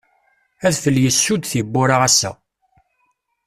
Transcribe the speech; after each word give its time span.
Adfel 0.67 0.97
yessud 1.03 1.41
tiwwura 1.45 1.97
ass-a. 2.07 2.31